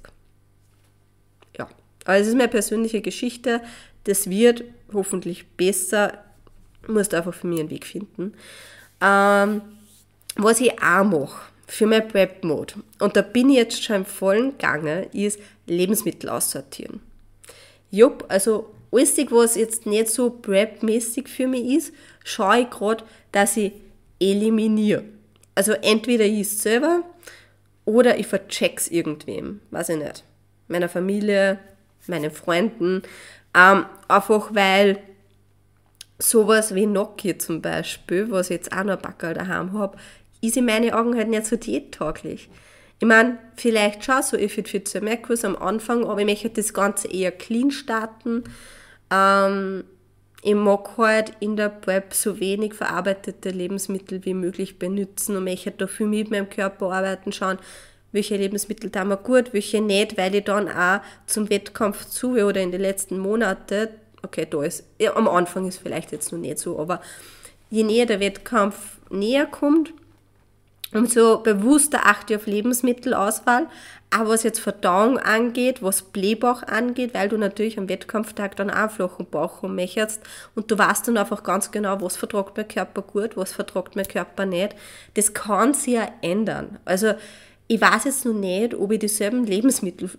[2.09, 3.61] Aber es ist meine persönliche Geschichte.
[4.05, 6.25] Das wird hoffentlich besser.
[6.87, 8.33] Musst einfach für mich einen Weg finden.
[9.03, 9.61] Ähm,
[10.37, 14.57] was ich auch mache für mein Prep-Mode, und da bin ich jetzt schon im vollen
[14.57, 17.01] Gange, ist Lebensmittel aussortieren.
[17.91, 21.93] Jupp, also alles, was jetzt nicht so Prep-mäßig für mich ist,
[22.25, 23.73] schaue ich gerade, dass ich
[24.19, 25.05] eliminiere.
[25.55, 27.03] Also entweder ich es selber
[27.85, 30.25] oder ich vercheck's irgendwem, weiß ich nicht.
[30.69, 31.59] Meiner Familie,
[32.07, 33.03] meinen Freunden,
[33.55, 34.99] ähm, einfach weil
[36.19, 39.99] sowas wie Noki zum Beispiel, was ich jetzt auch noch ein Backel daheim habe,
[40.41, 42.49] ist in meinen Augen halt nicht so diättauglich.
[43.01, 46.75] Ich meine, vielleicht schon so ich Fit Fit Merkurs am Anfang, aber ich möchte das
[46.75, 48.45] Ganze eher clean starten.
[49.11, 49.85] Ähm,
[50.43, 55.71] ich mag halt in der Prep so wenig verarbeitete Lebensmittel wie möglich benutzen und möchte
[55.71, 57.59] da viel mit meinem Körper arbeiten, schauen,
[58.19, 62.61] welche Lebensmittel da mir gut, welche nicht, weil ich dann auch zum Wettkampf zu oder
[62.61, 63.91] in den letzten Monaten,
[64.23, 67.01] okay, da ist, ja, am Anfang ist vielleicht jetzt noch nicht so, aber
[67.71, 69.93] je näher der Wettkampf näher kommt,
[70.93, 73.69] umso bewusster achte ich auf Lebensmittelauswahl,
[74.11, 78.91] auch was jetzt Verdauung angeht, was Blähbauch angeht, weil du natürlich am Wettkampftag dann auch
[78.91, 80.23] flachen Bauch möchtest
[80.57, 84.09] und du weißt dann einfach ganz genau, was vertragt mein Körper gut, was vertragt mein
[84.09, 84.75] Körper nicht.
[85.15, 86.79] Das kann sich ja ändern.
[86.85, 87.15] Also
[87.69, 90.11] ich weiß jetzt noch nicht, ob ich dieselben Lebensmittel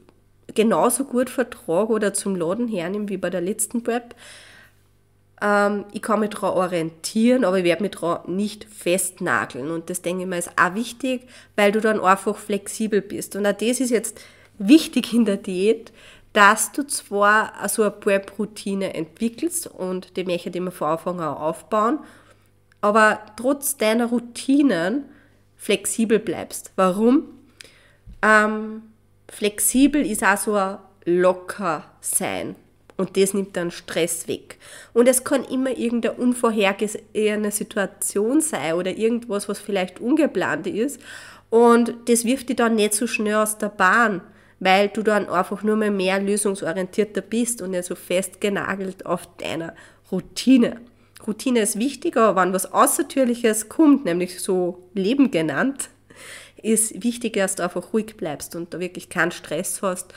[0.54, 4.16] genauso gut vertrage oder zum Laden hernehme wie bei der letzten Prep.
[5.42, 9.72] Ähm, ich kann mich daran orientieren, aber ich werde mich daran nicht festnageln.
[9.72, 13.36] Und das denke ich mir ist auch wichtig, weil du dann einfach flexibel bist.
[13.36, 14.22] Und auch das ist jetzt
[14.60, 15.92] wichtig in der Diät,
[16.34, 21.36] dass du zwar so eine Prep-Routine entwickelst und die möchte ich immer von Anfang an
[21.36, 22.00] aufbauen,
[22.82, 25.06] aber trotz deiner Routinen
[25.58, 26.72] flexibel bleibst.
[26.76, 27.38] Warum?
[28.22, 28.84] Ähm,
[29.30, 32.56] flexibel ist auch so ein locker sein.
[32.98, 34.58] Und das nimmt dann Stress weg.
[34.94, 41.00] Und es kann immer irgendeine unvorhergesehene Situation sein oder irgendwas, was vielleicht ungeplant ist.
[41.50, 44.22] Und das wirft dich dann nicht so schnell aus der Bahn,
[44.60, 49.74] weil du dann einfach nur mehr, mehr lösungsorientierter bist und nicht so festgenagelt auf deiner
[50.12, 50.82] Routine.
[51.26, 55.90] Routine ist wichtiger, wenn was Außertürliches kommt, nämlich so Leben genannt,
[56.63, 60.13] ist wichtig, dass du einfach ruhig bleibst und da wirklich keinen Stress hast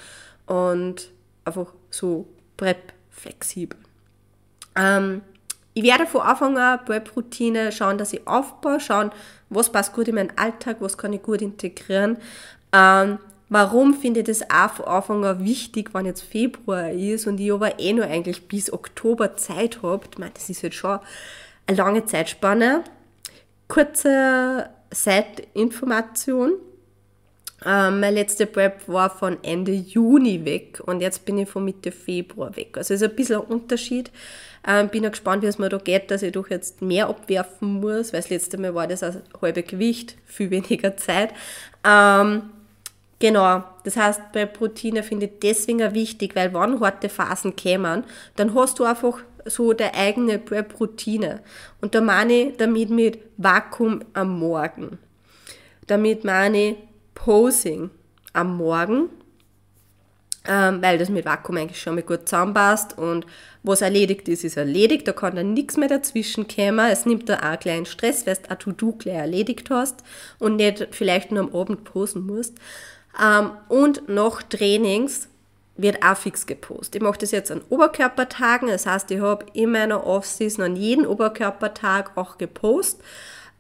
[0.47, 1.11] und
[1.45, 2.27] einfach so
[2.57, 3.79] prep flexibel.
[4.77, 5.23] Ähm,
[5.75, 9.11] ich werde von Anfang an Prep-Routine schauen, dass ich aufbaue, schauen,
[9.49, 12.19] was passt gut in meinen Alltag, was kann ich gut integrieren.
[12.73, 17.41] Ähm, warum finde ich das auch von Anfang an wichtig, wenn jetzt Februar ist und
[17.41, 20.05] ich aber eh nur eigentlich bis Oktober Zeit habe.
[20.11, 20.99] Ich meine, das ist jetzt schon
[21.67, 22.85] eine lange Zeitspanne.
[23.69, 26.53] Kurze Side-Information.
[27.65, 31.93] Ähm, meine letzte Prep war von Ende Juni weg und jetzt bin ich von Mitte
[31.93, 32.77] Februar weg.
[32.77, 34.11] Also ist ein bisschen ein Unterschied.
[34.67, 37.81] Ähm, bin auch gespannt, wie es mir da geht, dass ich doch jetzt mehr abwerfen
[37.81, 41.33] muss, weil das letzte Mal war das ein halbe Gewicht, viel weniger Zeit.
[41.85, 42.51] Ähm,
[43.19, 48.05] genau, das heißt, bei Routine finde ich deswegen wichtig, weil wenn harte Phasen kämen,
[48.37, 51.41] dann hast du einfach so der eigene Prep-Routine.
[51.81, 54.99] Und da meine ich damit mit Vakuum am Morgen.
[55.87, 56.77] Damit meine ich
[57.15, 57.91] Posing
[58.33, 59.11] am Morgen,
[60.47, 63.27] ähm, weil das mit Vakuum eigentlich schon mal gut zusammenpasst und
[63.63, 66.91] was erledigt ist, ist erledigt, da kann dann nichts mehr dazwischen kommen.
[66.91, 70.03] Es nimmt da auch kleinen Stress, weil du To-Do gleich erledigt hast
[70.41, 72.55] und nicht vielleicht nur am Abend posen musst.
[73.23, 75.29] Ähm, und nach Trainings
[75.83, 76.97] wird auch fix gepostet.
[76.97, 81.07] Ich mache das jetzt an Oberkörpertagen, das heißt, ich habe in meiner Off-Season an jedem
[81.07, 83.05] Oberkörpertag auch gepostet.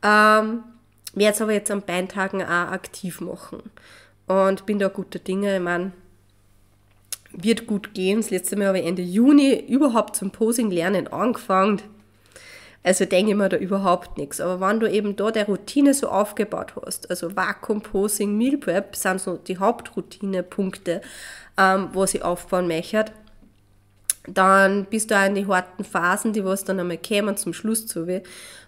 [0.02, 0.64] Ähm,
[1.14, 3.62] werde es aber jetzt an Beintagen auch aktiv machen.
[4.26, 5.56] Und bin da guter Dinge.
[5.56, 5.92] Ich meine,
[7.32, 8.20] wird gut gehen.
[8.20, 11.82] Das letzte Mal habe ich Ende Juni überhaupt zum Posing-Lernen angefangen.
[12.84, 14.40] Also denke mir da überhaupt nichts.
[14.40, 18.96] Aber wenn du eben da der Routine so aufgebaut hast, also Vakuum, Posing, Meal Prep
[18.96, 21.00] sind so die Hauptroutinepunkte,
[21.56, 23.06] ähm, was ich aufbauen möchte,
[24.26, 27.86] dann bist du auch in die harten Phasen, die was dann einmal kämen zum Schluss
[27.86, 28.22] zu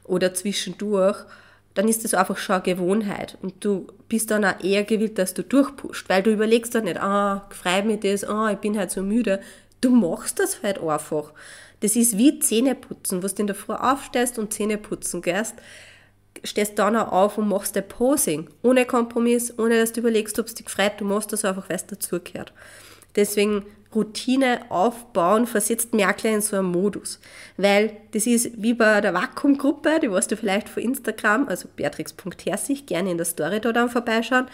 [0.05, 1.25] oder zwischendurch,
[1.75, 5.35] dann ist das einfach schon eine Gewohnheit und du bist dann auch eher gewillt, dass
[5.35, 8.91] du durchpusht, weil du überlegst dann nicht, ah, freut mich das, ah, ich bin halt
[8.93, 9.41] so müde.
[9.81, 11.33] Du machst das halt einfach.
[11.85, 15.57] Das ist wie Zähneputzen, was du in der Früh aufstehst und Zähneputzen gehst,
[16.43, 18.49] stehst dann auch auf und machst dein Posing.
[18.63, 21.77] Ohne Kompromiss, ohne dass du überlegst, ob es dich freut, du machst das einfach, weil
[21.77, 22.55] es dazugehört.
[23.17, 27.21] Deswegen Routine aufbauen versetzt Merkle in so einen Modus.
[27.59, 32.87] Weil das ist wie bei der Vakuumgruppe, die weißt du vielleicht von Instagram, also beatrix.herzig,
[32.87, 34.47] gerne in der Story da dann vorbeischauen.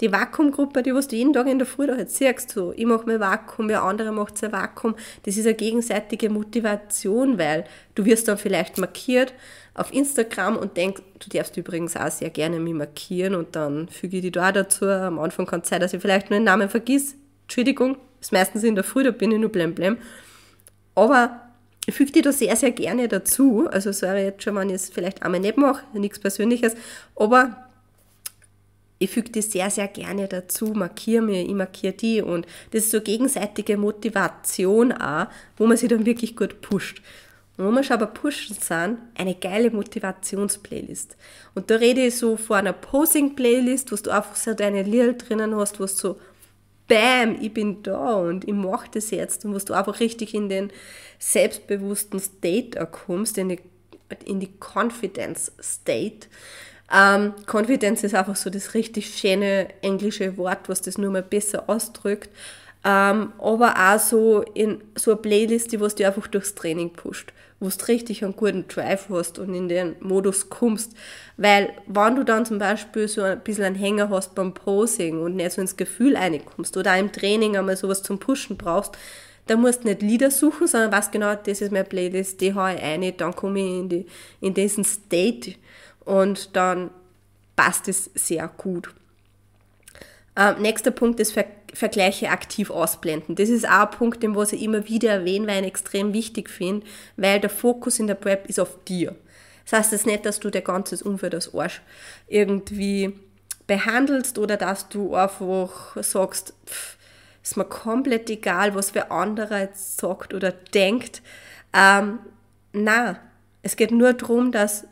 [0.00, 2.84] Die Vakuumgruppe, die was du jeden Tag in der Früh da jetzt siehst, so, ich
[2.84, 8.04] mache mein Vakuum, der andere macht sein Vakuum, das ist eine gegenseitige Motivation, weil du
[8.04, 9.32] wirst dann vielleicht markiert
[9.74, 14.16] auf Instagram und denkst, du darfst übrigens auch sehr gerne mich markieren und dann füge
[14.16, 14.86] ich die da dazu.
[14.86, 17.14] Am Anfang kann es sein, dass ich vielleicht nur den Namen vergiss.
[17.42, 19.98] Entschuldigung, ist meistens in der Früh, da bin ich nur blem blem.
[20.94, 21.40] Aber
[21.86, 23.68] ich füge die da sehr, sehr gerne dazu.
[23.70, 26.74] Also sorry jetzt schon, wenn ich es vielleicht einmal nicht mache, nichts Persönliches.
[27.16, 27.63] Aber
[29.04, 32.90] ich füge die sehr, sehr gerne dazu, markiere mir, ich markiere die und das ist
[32.90, 37.02] so gegenseitige Motivation auch, wo man sich dann wirklich gut pusht.
[37.56, 41.16] Und wo wir schon aber pushen sind, eine geile Motivationsplaylist.
[41.54, 45.54] Und da rede ich so von einer Posing-Playlist, wo du einfach so deine Lieder drinnen
[45.54, 46.18] hast, wo du so
[46.88, 50.48] bam, ich bin da und ich mache das jetzt und wo du einfach richtig in
[50.48, 50.72] den
[51.18, 53.60] selbstbewussten State kommst, in die,
[54.24, 56.26] in die Confidence State.
[56.92, 61.64] Ähm, Confidence ist einfach so das richtig schöne englische Wort, was das nur mal besser
[61.68, 62.30] ausdrückt.
[62.84, 67.32] Ähm, aber auch so in so eine Playlist, die was dir einfach durchs Training pusht
[67.64, 70.92] wo du richtig einen guten Drive hast und in den Modus kommst.
[71.36, 75.36] Weil, wenn du dann zum Beispiel so ein bisschen einen Hänger hast beim Posing und
[75.36, 78.96] nicht so ins Gefühl reinkommst oder auch im Training einmal sowas zum Pushen brauchst,
[79.46, 82.74] dann musst du nicht Lieder suchen, sondern weißt genau, das ist meine Playlist, die haue
[82.74, 84.06] ich ein, dann komme ich in, die,
[84.40, 85.54] in diesen State
[86.04, 86.90] und dann
[87.56, 88.90] passt es sehr gut.
[90.36, 93.34] Ähm, nächster Punkt ist Ver Vergleiche aktiv ausblenden.
[93.34, 96.48] Das ist auch ein Punkt, den was ich immer wieder erwähne, weil ich extrem wichtig
[96.48, 96.86] finde,
[97.16, 99.16] weil der Fokus in der Prep ist auf dir.
[99.64, 101.82] Das heißt jetzt nicht, dass du dein ganzes Umfeld als Arsch
[102.28, 103.18] irgendwie
[103.66, 106.96] behandelst oder dass du einfach sagst, pff,
[107.42, 111.22] ist mir komplett egal, was wer anderer jetzt sagt oder denkt.
[111.72, 112.20] Ähm,
[112.72, 113.18] na,
[113.62, 114.86] es geht nur darum, dass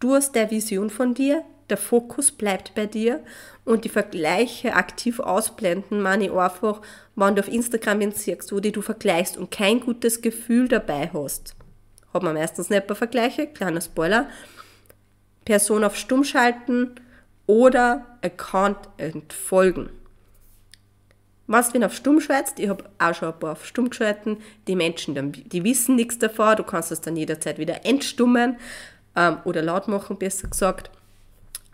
[0.00, 3.22] du hast der Vision von dir, der Fokus bleibt bei dir
[3.64, 6.80] und die Vergleiche aktiv ausblenden, meine ich einfach,
[7.14, 11.10] wenn du auf Instagram wen siehst, wo die du vergleichst und kein gutes Gefühl dabei
[11.12, 11.54] hast.
[12.14, 14.28] Hat man meistens nicht bei Vergleiche, kleiner Spoiler.
[15.44, 16.94] Person auf Stumm schalten
[17.46, 19.90] oder Account entfolgen.
[21.46, 24.76] Was, wenn auf Stumm schaltest, ich habe auch schon ein paar auf Stumm geschalten, die
[24.76, 28.56] Menschen, die wissen nichts davon, du kannst es dann jederzeit wieder entstummen
[29.18, 30.90] ähm, oder laut machen, besser gesagt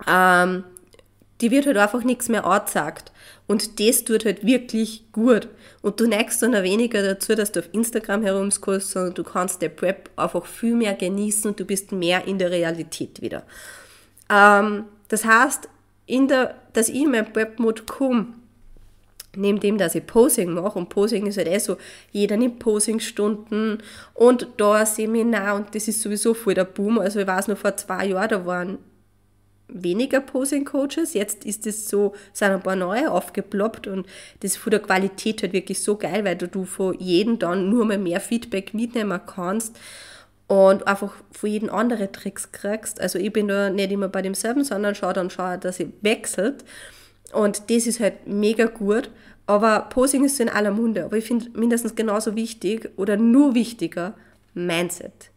[0.06, 0.64] ähm,
[1.40, 3.12] die wird halt einfach nichts mehr angezeigt.
[3.46, 5.48] Und das tut halt wirklich gut.
[5.82, 9.60] Und du neigst dann auch weniger dazu, dass du auf Instagram herumscrollst, sondern du kannst
[9.60, 13.42] der Prep einfach viel mehr genießen und du bist mehr in der Realität wieder.
[14.30, 15.68] Ähm, das heißt,
[16.06, 18.28] in der, dass ich in meinen Prep-Mode komme,
[19.36, 21.76] neben dem, dass ich Posing mache, und Posing ist halt eh so,
[22.12, 23.78] jeder nimmt Posing-Stunden
[24.14, 26.98] und da ein Seminar und das ist sowieso voll der Boom.
[26.98, 28.78] Also ich weiß noch, vor zwei Jahren, da waren
[29.68, 31.14] weniger Posing-Coaches.
[31.14, 34.06] Jetzt ist es so, sind ein paar neue aufgeploppt und
[34.40, 37.84] das ist von der Qualität halt wirklich so geil, weil du, von jedem dann nur
[37.84, 39.76] mal mehr Feedback mitnehmen kannst
[40.46, 43.00] und einfach von jedem andere Tricks kriegst.
[43.00, 46.64] Also ich bin da nicht immer bei demselben, sondern schaue dann schon, dass ich wechselt.
[47.34, 49.10] Und das ist halt mega gut.
[49.46, 51.04] Aber Posing ist so in aller Munde.
[51.04, 54.14] Aber ich finde mindestens genauso wichtig oder nur wichtiger
[54.54, 55.30] Mindset.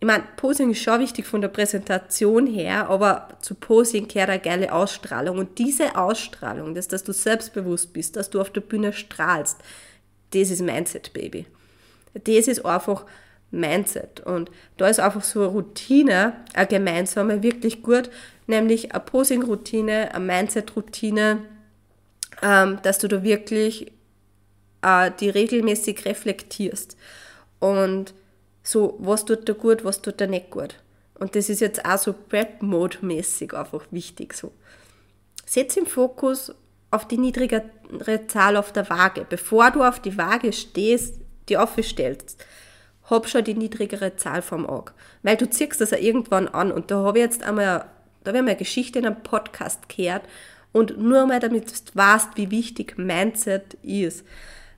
[0.00, 4.40] ich meine, Posing ist schon wichtig von der Präsentation her, aber zu Posing gehört eine
[4.40, 5.38] geile Ausstrahlung.
[5.38, 9.58] Und diese Ausstrahlung, das, dass du selbstbewusst bist, dass du auf der Bühne strahlst,
[10.32, 11.46] das ist Mindset, Baby.
[12.14, 13.04] Das ist einfach
[13.50, 14.20] Mindset.
[14.20, 18.10] Und da ist einfach so eine Routine, eine gemeinsame, wirklich gut,
[18.46, 21.44] nämlich eine Posing-Routine, eine Mindset-Routine,
[22.42, 23.92] ähm, dass du da wirklich
[24.82, 26.96] äh, die regelmäßig reflektierst.
[27.58, 28.14] Und
[28.62, 30.76] so, was tut da gut, was tut da nicht gut.
[31.18, 34.34] Und das ist jetzt auch so Prep-Mode-mäßig einfach wichtig.
[34.34, 34.52] So.
[35.46, 36.52] Setz im Fokus
[36.90, 39.26] auf die niedrigere Zahl auf der Waage.
[39.28, 42.44] Bevor du auf die Waage stehst, die aufstellst,
[43.10, 44.92] hab schon die niedrigere Zahl vom Auge.
[45.22, 46.72] Weil du ziehst das ja irgendwann an.
[46.72, 47.86] Und da habe ich jetzt einmal,
[48.24, 50.22] da habe ich eine Geschichte in einem Podcast gehört.
[50.72, 54.24] Und nur einmal, damit du weißt, wie wichtig Mindset ist.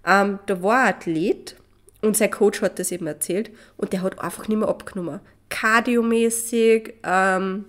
[0.05, 1.57] Ähm, da war ein Athlet,
[2.03, 5.21] und sein Coach hat das eben erzählt und der hat einfach nicht mehr abgenommen.
[5.49, 7.65] Kardiomäßig, ähm,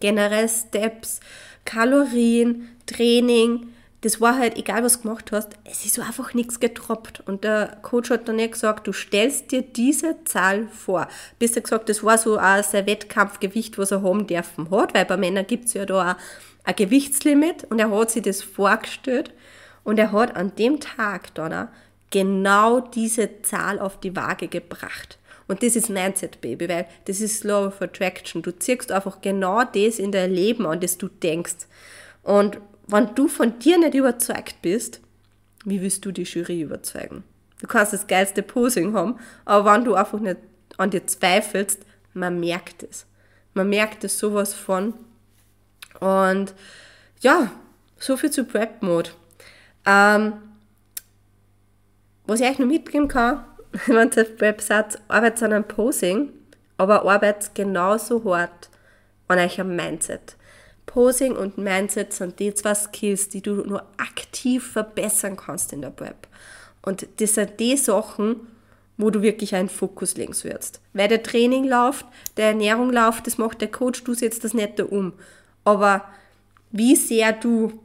[0.00, 1.20] generell Steps,
[1.64, 3.68] Kalorien, Training,
[4.06, 7.24] das war halt, egal was du gemacht hast, es ist einfach nichts getroppt.
[7.26, 11.08] Und der Coach hat dann nicht gesagt, du stellst dir diese Zahl vor.
[11.40, 15.06] Bis er gesagt, das war so auch sein Wettkampfgewicht, was er haben dürfen hat, weil
[15.06, 16.16] bei Männern gibt es ja da
[16.62, 19.32] ein Gewichtslimit und er hat sich das vorgestellt
[19.82, 21.66] und er hat an dem Tag dann
[22.10, 25.18] genau diese Zahl auf die Waage gebracht.
[25.48, 28.40] Und das ist Mindset, Baby, weil das ist Law of Attraction.
[28.42, 31.66] Du ziehst einfach genau das in dein Leben an, das du denkst.
[32.22, 35.00] Und wenn du von dir nicht überzeugt bist,
[35.64, 37.24] wie willst du die Jury überzeugen?
[37.60, 40.38] Du kannst das geilste Posing haben, aber wenn du einfach nicht
[40.76, 43.06] an dir zweifelst, man merkt es.
[43.54, 44.94] Man merkt es sowas von.
[46.00, 46.54] Und
[47.20, 47.50] ja,
[47.98, 49.10] so viel zu Prep Mode.
[49.86, 50.34] Ähm,
[52.26, 53.44] was ich euch noch mitgeben kann,
[53.86, 54.62] wenn ihr Prep
[55.08, 56.32] arbeitet an einem Posing,
[56.76, 58.68] aber arbeitet genauso hart
[59.28, 60.35] an eurem Mindset.
[60.96, 65.90] Posing und Mindset sind die zwei Skills, die du nur aktiv verbessern kannst in der
[65.90, 66.26] Prep.
[66.80, 68.46] Und das sind die Sachen,
[68.96, 70.80] wo du wirklich einen Fokus legen sollst.
[70.94, 72.06] Weil der Training läuft,
[72.38, 75.12] der Ernährung läuft, das macht der Coach, du setzt das nicht da um.
[75.64, 76.02] Aber
[76.70, 77.78] wie sehr du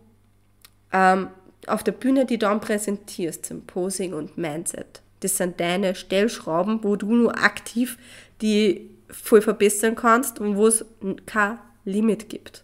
[0.93, 1.27] ähm,
[1.67, 5.01] auf der Bühne, die dann präsentierst, zum Posing und Mindset.
[5.19, 7.97] Das sind deine Stellschrauben, wo du nur aktiv
[8.41, 10.85] die voll verbessern kannst und wo es
[11.25, 12.63] kein Limit gibt.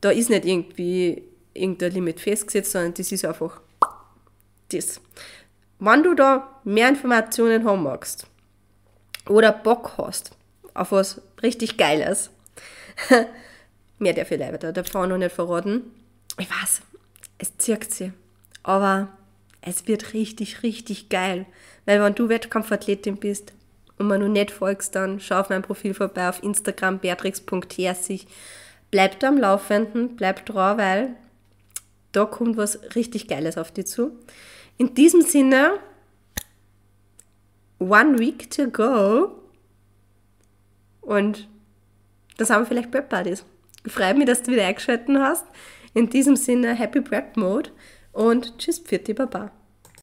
[0.00, 1.22] Da ist nicht irgendwie
[1.54, 3.60] irgendein Limit festgesetzt, sondern das ist einfach
[4.70, 5.00] das.
[5.78, 8.26] Wenn du da mehr Informationen haben magst
[9.28, 10.32] oder Bock hast
[10.74, 12.30] auf was richtig Geiles,
[13.98, 15.82] mehr darf ich leider davon noch nicht verraten.
[16.38, 16.82] Ich weiß,
[17.38, 18.12] es zirkt sie.
[18.62, 19.08] Aber
[19.62, 21.46] es wird richtig, richtig geil.
[21.86, 23.52] Weil wenn du Wettkampfathletin bist
[23.98, 28.26] und mir noch nicht folgst, dann schau auf mein Profil vorbei auf Instagram beatrix.herzig.
[28.90, 31.16] Bleib da am Laufenden, bleib dran, weil
[32.12, 34.18] da kommt was richtig Geiles auf dich zu.
[34.78, 35.78] In diesem Sinne,
[37.78, 39.32] one week to go.
[41.00, 41.48] Und
[42.36, 43.44] das haben wir vielleicht Prep Buddies.
[43.84, 45.46] Ich freue mich, dass du wieder eingeschaltet hast.
[45.94, 47.70] In diesem Sinne, Happy Prep Mode
[48.12, 49.50] und tschüss, Pfirti Baba.